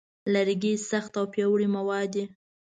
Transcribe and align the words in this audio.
لرګی 0.33 0.73
سخت 0.89 1.11
او 1.19 1.25
پیاوړی 1.33 1.67
مواد 1.75 2.07
دی. 2.13 2.23